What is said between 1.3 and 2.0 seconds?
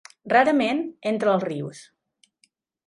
als rius.